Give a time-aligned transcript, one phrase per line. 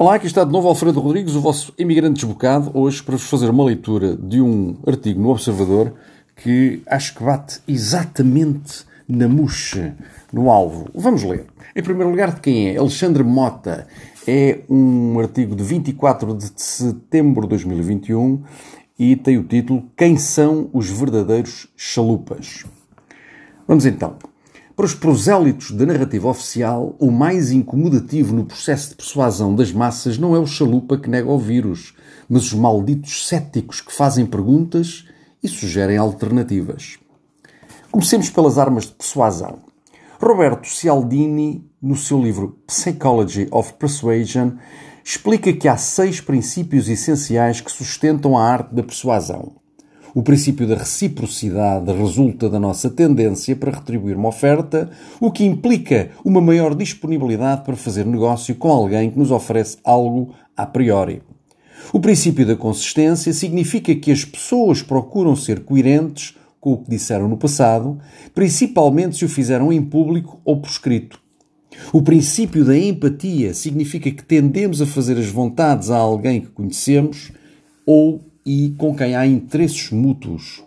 [0.00, 3.50] Olá, aqui está de novo Alfredo Rodrigues, o vosso imigrante desbocado, hoje para vos fazer
[3.50, 5.92] uma leitura de um artigo no Observador
[6.36, 9.94] que acho que bate exatamente na murcha,
[10.32, 10.88] no alvo.
[10.94, 11.44] Vamos ler.
[11.76, 12.78] Em primeiro lugar, de quem é?
[12.78, 13.86] Alexandre Mota.
[14.26, 18.42] É um artigo de 24 de setembro de 2021
[18.98, 22.64] e tem o título Quem são os verdadeiros chalupas?
[23.68, 24.29] Vamos então.
[24.80, 30.16] Para os prosélitos da narrativa oficial, o mais incomodativo no processo de persuasão das massas
[30.16, 31.94] não é o chalupa que nega o vírus,
[32.26, 35.04] mas os malditos céticos que fazem perguntas
[35.42, 36.98] e sugerem alternativas.
[37.92, 39.58] Comecemos pelas armas de persuasão.
[40.18, 44.52] Roberto Cialdini, no seu livro Psychology of Persuasion,
[45.04, 49.59] explica que há seis princípios essenciais que sustentam a arte da persuasão.
[50.14, 56.10] O princípio da reciprocidade resulta da nossa tendência para retribuir uma oferta, o que implica
[56.24, 61.22] uma maior disponibilidade para fazer negócio com alguém que nos oferece algo a priori.
[61.92, 67.28] O princípio da consistência significa que as pessoas procuram ser coerentes com o que disseram
[67.28, 67.98] no passado,
[68.34, 71.20] principalmente se o fizeram em público ou por escrito.
[71.92, 77.32] O princípio da empatia significa que tendemos a fazer as vontades a alguém que conhecemos
[77.86, 80.64] ou e com quem há interesses mútuos.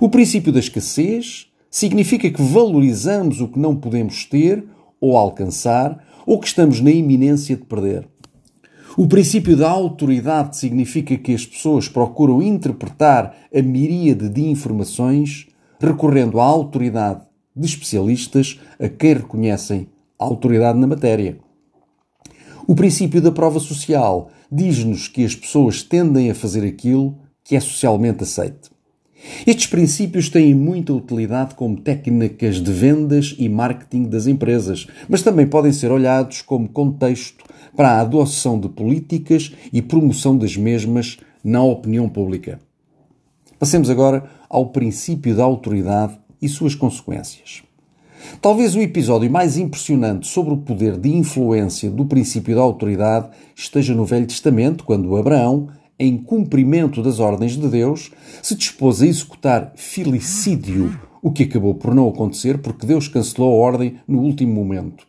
[0.00, 4.64] O princípio da escassez significa que valorizamos o que não podemos ter
[5.00, 8.08] ou alcançar ou que estamos na iminência de perder.
[8.96, 15.46] O princípio da autoridade significa que as pessoas procuram interpretar a miríade de informações
[15.78, 17.20] recorrendo à autoridade
[17.54, 19.86] de especialistas a quem reconhecem
[20.18, 21.38] a autoridade na matéria.
[22.66, 27.60] O princípio da prova social diz-nos que as pessoas tendem a fazer aquilo que é
[27.60, 28.70] socialmente aceito.
[29.46, 35.46] Estes princípios têm muita utilidade como técnicas de vendas e marketing das empresas, mas também
[35.46, 37.44] podem ser olhados como contexto
[37.76, 42.60] para a adoção de políticas e promoção das mesmas na opinião pública.
[43.58, 47.62] Passemos agora ao princípio da autoridade e suas consequências.
[48.40, 53.94] Talvez o episódio mais impressionante sobre o poder de influência do princípio da autoridade esteja
[53.94, 55.68] no Velho Testamento, quando Abraão,
[55.98, 58.10] em cumprimento das ordens de Deus,
[58.42, 63.66] se dispôs a executar filicídio, o que acabou por não acontecer porque Deus cancelou a
[63.66, 65.06] ordem no último momento.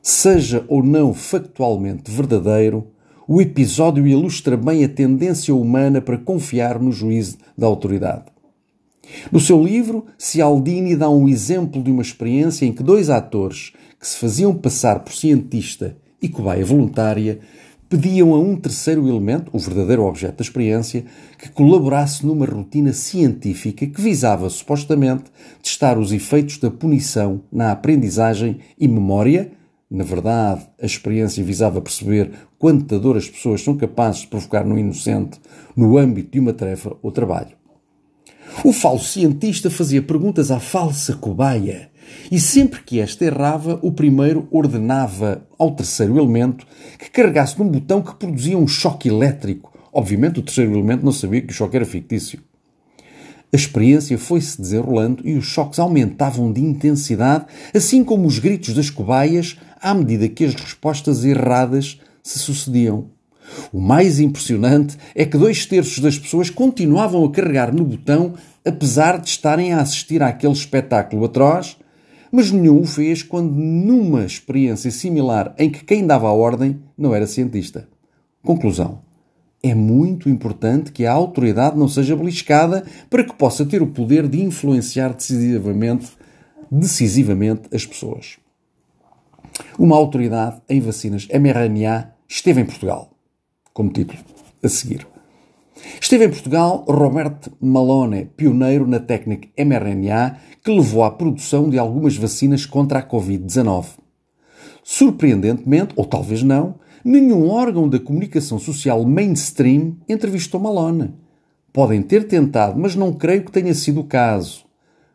[0.00, 2.86] Seja ou não factualmente verdadeiro,
[3.28, 8.31] o episódio ilustra bem a tendência humana para confiar no juízo da autoridade.
[9.30, 14.06] No seu livro, Cialdini dá um exemplo de uma experiência em que dois atores que
[14.06, 17.40] se faziam passar por cientista e cobaia voluntária
[17.92, 21.04] pediam a um terceiro elemento, o verdadeiro objeto da experiência,
[21.38, 25.24] que colaborasse numa rotina científica que visava supostamente
[25.62, 29.52] testar os efeitos da punição na aprendizagem e memória.
[29.90, 34.78] Na verdade, a experiência visava perceber quanta dor as pessoas são capazes de provocar no
[34.78, 35.38] inocente
[35.76, 37.61] no âmbito de uma tarefa ou trabalho.
[38.64, 41.90] O falso cientista fazia perguntas à falsa cobaia
[42.30, 46.66] e sempre que esta errava, o primeiro ordenava ao terceiro elemento
[46.98, 49.72] que carregasse num botão que produzia um choque elétrico.
[49.92, 52.40] Obviamente, o terceiro elemento não sabia que o choque era fictício.
[53.52, 58.88] A experiência foi-se desenrolando e os choques aumentavam de intensidade, assim como os gritos das
[58.88, 63.10] cobaias, à medida que as respostas erradas se sucediam.
[63.72, 69.18] O mais impressionante é que dois terços das pessoas continuavam a carregar no botão, apesar
[69.18, 71.76] de estarem a assistir àquele espetáculo atroz,
[72.30, 77.14] mas nenhum o fez quando numa experiência similar em que quem dava a ordem não
[77.14, 77.88] era cientista.
[78.42, 79.00] Conclusão.
[79.62, 84.26] É muito importante que a autoridade não seja beliscada para que possa ter o poder
[84.26, 86.10] de influenciar decisivamente,
[86.68, 88.38] decisivamente as pessoas.
[89.78, 93.11] Uma autoridade em vacinas mRNA esteve em Portugal
[93.72, 94.18] como título
[94.62, 95.06] a seguir.
[96.00, 102.16] Esteve em Portugal Robert Malone, pioneiro na técnica mRNA que levou à produção de algumas
[102.16, 103.86] vacinas contra a Covid-19.
[104.84, 111.14] Surpreendentemente, ou talvez não, nenhum órgão da comunicação social mainstream entrevistou Malone.
[111.72, 114.64] Podem ter tentado, mas não creio que tenha sido o caso.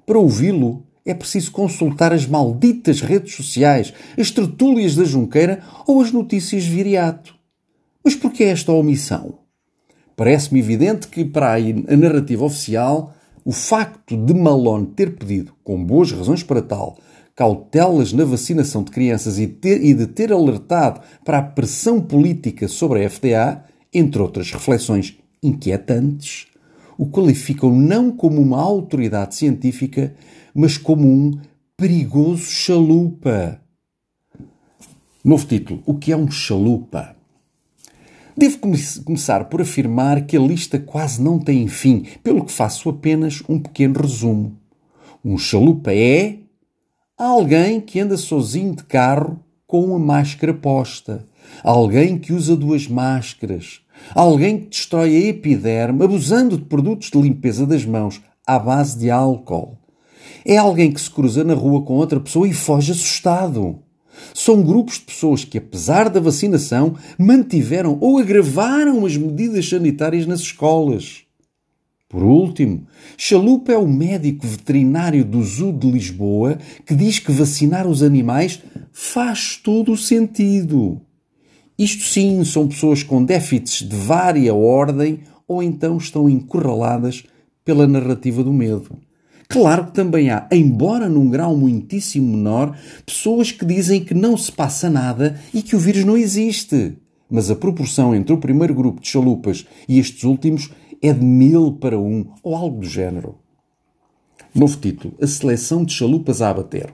[0.06, 6.12] Para ouvi-lo, é preciso consultar as malditas redes sociais, as tertúlias da Junqueira ou as
[6.12, 7.37] notícias viriato.
[8.08, 9.40] Mas por que esta omissão?
[10.16, 13.14] Parece-me evidente que, para a narrativa oficial,
[13.44, 16.98] o facto de Malone ter pedido, com boas razões para tal,
[17.36, 22.70] cautelas na vacinação de crianças e, ter, e de ter alertado para a pressão política
[22.70, 26.48] sobre a FDA, entre outras reflexões inquietantes,
[26.98, 30.16] o qualificam não como uma autoridade científica,
[30.56, 31.38] mas como um
[31.76, 33.60] perigoso chalupa.
[35.26, 37.17] Novo título: O que é um chalupa?
[38.38, 38.60] Devo
[39.04, 43.58] começar por afirmar que a lista quase não tem fim, pelo que faço apenas um
[43.58, 44.56] pequeno resumo.
[45.26, 46.38] Um chalupa é
[47.18, 51.28] alguém que anda sozinho de carro com uma máscara posta,
[51.64, 53.82] alguém que usa duas máscaras,
[54.14, 59.10] alguém que destrói a epiderme abusando de produtos de limpeza das mãos à base de
[59.10, 59.80] álcool.
[60.46, 63.80] É alguém que se cruza na rua com outra pessoa e foge assustado.
[64.34, 70.40] São grupos de pessoas que, apesar da vacinação, mantiveram ou agravaram as medidas sanitárias nas
[70.40, 71.28] escolas.
[72.10, 72.88] Por último,
[73.18, 78.62] Chalupa é o médico veterinário do Zoo de Lisboa que diz que vacinar os animais
[78.94, 81.02] faz todo o sentido.
[81.78, 87.24] Isto sim são pessoas com déficits de vária ordem ou então estão encurraladas
[87.66, 88.98] pela narrativa do medo.
[89.50, 94.52] Claro que também há, embora num grau muitíssimo menor, pessoas que dizem que não se
[94.52, 96.98] passa nada e que o vírus não existe.
[97.30, 100.70] Mas a proporção entre o primeiro grupo de chalupas e estes últimos
[101.02, 103.36] é de mil para um, ou algo do género.
[104.54, 106.94] Novo título: A seleção de chalupas a abater.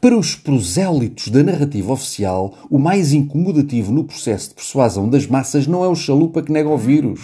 [0.00, 5.66] Para os prosélitos da narrativa oficial, o mais incomodativo no processo de persuasão das massas
[5.66, 7.20] não é o chalupa que nega o vírus,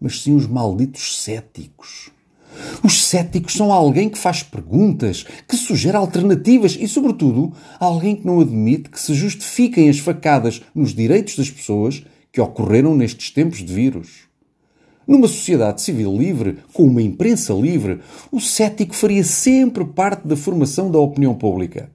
[0.00, 2.15] mas sim os malditos céticos.
[2.82, 8.40] Os céticos são alguém que faz perguntas, que sugere alternativas e, sobretudo, alguém que não
[8.40, 13.72] admite que se justifiquem as facadas nos direitos das pessoas que ocorreram nestes tempos de
[13.72, 14.26] vírus.
[15.06, 18.00] Numa sociedade civil livre, com uma imprensa livre,
[18.30, 21.90] o cético faria sempre parte da formação da opinião pública.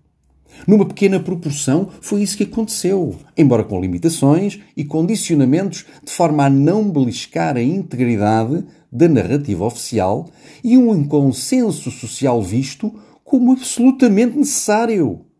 [0.67, 6.49] Numa pequena proporção, foi isso que aconteceu, embora com limitações e condicionamentos de forma a
[6.49, 10.29] não beliscar a integridade da narrativa oficial
[10.63, 12.93] e um consenso social visto
[13.23, 15.30] como absolutamente necessário.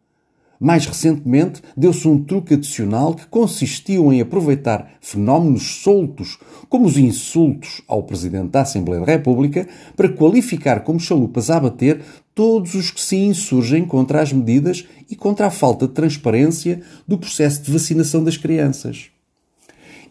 [0.63, 6.37] Mais recentemente, deu-se um truque adicional que consistiu em aproveitar fenómenos soltos,
[6.69, 12.01] como os insultos ao Presidente da Assembleia da República, para qualificar como chalupas a abater
[12.35, 17.17] todos os que se insurgem contra as medidas e contra a falta de transparência do
[17.17, 19.07] processo de vacinação das crianças.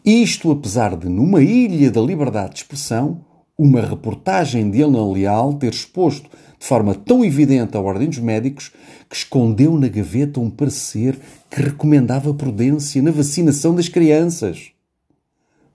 [0.04, 3.20] Isto apesar de, numa ilha da liberdade de expressão,
[3.56, 6.28] uma reportagem de Ana Leal ter exposto
[6.60, 8.70] de forma tão evidente a Ordem dos Médicos
[9.08, 11.18] que escondeu na gaveta um parecer
[11.50, 14.70] que recomendava prudência na vacinação das crianças.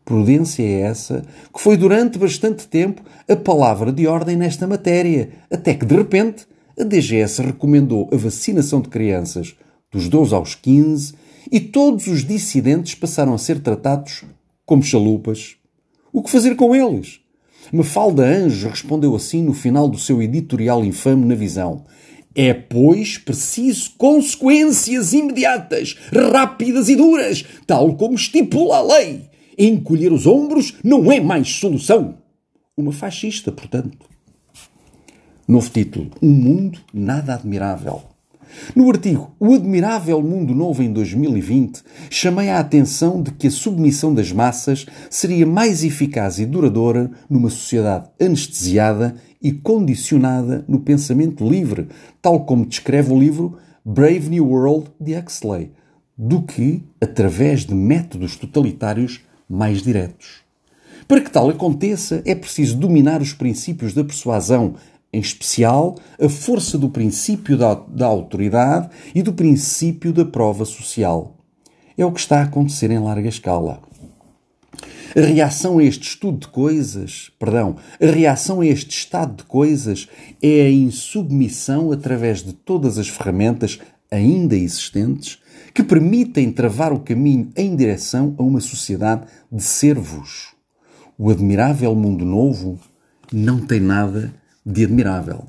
[0.06, 5.74] Prudência é essa que foi durante bastante tempo a palavra de ordem nesta matéria, até
[5.74, 6.46] que de repente
[6.80, 9.56] a DGS recomendou a vacinação de crianças
[9.92, 11.16] dos 12 aos 15
[11.52, 14.24] e todos os dissidentes passaram a ser tratados
[14.64, 15.58] como chalupas.
[16.14, 17.25] O que fazer com eles?
[17.72, 21.84] Mafalda Anjos respondeu assim no final do seu editorial infame na visão.
[22.34, 25.96] É, pois, preciso consequências imediatas,
[26.32, 29.30] rápidas e duras, tal como estipula a lei.
[29.58, 32.18] Encolher os ombros não é mais solução.
[32.76, 34.06] Uma fascista, portanto.
[35.48, 38.04] Novo título: Um mundo nada admirável.
[38.76, 44.14] No artigo O Admirável Mundo Novo em 2020, chamei a atenção de que a submissão
[44.14, 51.88] das massas seria mais eficaz e duradoura numa sociedade anestesiada e condicionada no pensamento livre,
[52.22, 55.72] tal como descreve o livro Brave New World de Huxley,
[56.18, 60.46] do que através de métodos totalitários mais diretos.
[61.08, 64.74] Para que tal aconteça, é preciso dominar os princípios da persuasão,
[65.16, 71.38] em especial a força do princípio da, da autoridade e do princípio da prova social.
[71.98, 73.82] É o que está a acontecer em larga escala.
[75.16, 80.10] A reação a este estudo de coisas, perdão, a reação a este estado de coisas
[80.44, 83.80] é a insubmissão através de todas as ferramentas
[84.12, 85.40] ainda existentes
[85.74, 90.54] que permitem travar o caminho em direção a uma sociedade de servos.
[91.18, 92.78] O admirável mundo novo
[93.32, 94.34] não tem nada
[94.66, 95.46] de admirável.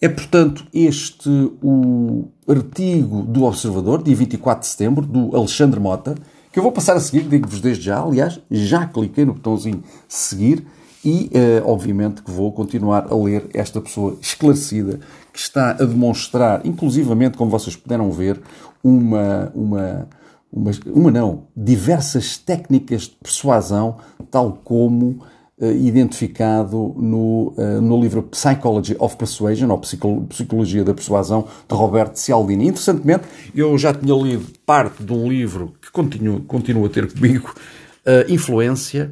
[0.00, 1.28] É, portanto, este
[1.60, 6.14] o artigo do Observador, dia 24 de setembro, do Alexandre Mota,
[6.52, 10.64] que eu vou passar a seguir, digo-vos desde já, aliás, já cliquei no botãozinho seguir
[11.04, 15.00] e, eh, obviamente, que vou continuar a ler esta pessoa esclarecida
[15.32, 18.40] que está a demonstrar, inclusivamente, como vocês puderam ver,
[18.82, 20.08] uma, uma,
[20.52, 23.96] uma, uma não, diversas técnicas de persuasão,
[24.30, 25.22] tal como
[25.66, 29.78] identificado no, uh, no livro Psychology of Persuasion, ou
[30.28, 32.68] Psicologia da Persuasão, de Roberto Cialdini.
[32.68, 33.24] Interessantemente,
[33.54, 37.52] eu já tinha lido parte de um livro que continua, continua a ter comigo
[38.06, 39.10] uh, influência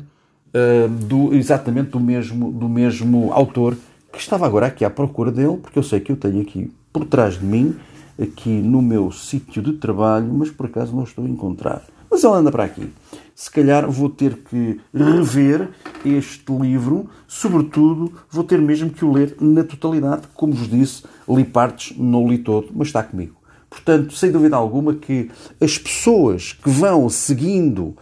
[1.06, 3.76] do, exatamente do mesmo, do mesmo autor,
[4.10, 7.04] que estava agora aqui à procura dele, porque eu sei que eu tenho aqui por
[7.04, 7.76] trás de mim
[8.20, 11.82] aqui no meu sítio de trabalho, mas por acaso não estou a encontrar.
[12.10, 12.92] Mas ela anda para aqui.
[13.34, 15.68] Se calhar vou ter que rever
[16.04, 20.22] este livro, sobretudo vou ter mesmo que o ler na totalidade.
[20.34, 23.36] Como vos disse, li partes, não li todo, mas está comigo.
[23.68, 27.94] Portanto, sem dúvida alguma que as pessoas que vão seguindo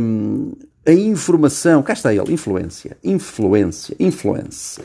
[0.00, 0.52] hum,
[0.86, 4.80] a informação, cá está ele, influência, influência, influence,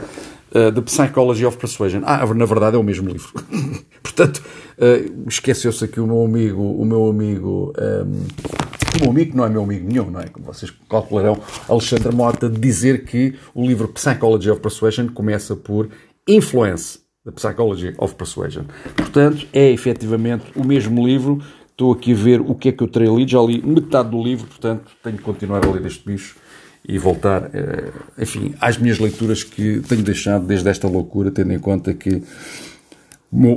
[0.56, 2.02] uh, The Psychology of Persuasion.
[2.06, 3.30] Ah, na verdade é o mesmo livro.
[4.02, 4.42] Portanto,
[4.78, 9.50] uh, esqueceu-se aqui o meu amigo, o meu amigo, um, o meu amigo não é
[9.50, 10.28] meu amigo nenhum, não é?
[10.28, 15.90] Como vocês calcularão, Alexandre Mota, de dizer que o livro Psychology of Persuasion começa por
[16.28, 18.64] influence, The Psychology of Persuasion.
[18.96, 21.42] Portanto, é efetivamente o mesmo livro,
[21.76, 24.24] Estou aqui a ver o que é que eu terei lido, já li metade do
[24.24, 26.38] livro, portanto tenho que continuar a ler este bicho
[26.88, 31.60] e voltar, eh, enfim, às minhas leituras que tenho deixado desde esta loucura, tendo em
[31.60, 32.22] conta que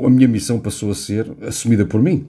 [0.05, 2.27] a minha missão passou a ser assumida por mim.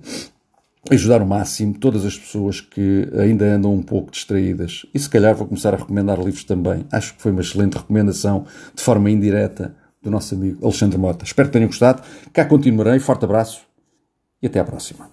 [0.89, 4.85] Ajudar o máximo todas as pessoas que ainda andam um pouco distraídas.
[4.93, 6.85] E se calhar vou começar a recomendar livros também.
[6.91, 11.25] Acho que foi uma excelente recomendação, de forma indireta, do nosso amigo Alexandre Mota.
[11.25, 12.01] Espero que tenham gostado.
[12.31, 12.99] Cá continuarei.
[12.99, 13.61] Forte abraço
[14.41, 15.09] e até à próxima.